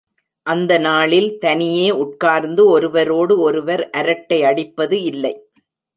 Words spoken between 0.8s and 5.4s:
நாளில் தனியே உட்கார்ந்து ஒருவரோடு ஒருவர் அரட்டையடிப்பது இல்லை.